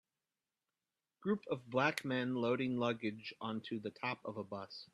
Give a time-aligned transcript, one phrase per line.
[1.21, 4.87] Group of black men loading luggage onto the top of a bus